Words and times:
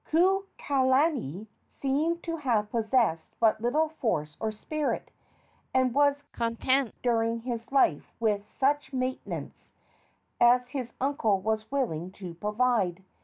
Kukailani 0.09 1.45
seems 1.67 2.21
to 2.21 2.37
have 2.37 2.71
possessed 2.71 3.35
but 3.39 3.61
little 3.61 3.87
force 3.89 4.35
or 4.39 4.51
spirit, 4.51 5.11
and 5.75 5.93
was 5.93 6.23
content 6.31 6.95
during 7.03 7.41
his 7.41 7.71
life 7.71 8.11
with 8.19 8.51
such 8.51 8.93
maintenance 8.93 9.73
as 10.39 10.69
his 10.69 10.95
uncle 10.99 11.39
was 11.39 11.69
willing 11.71 12.09
to 12.13 12.33
provide. 12.33 13.03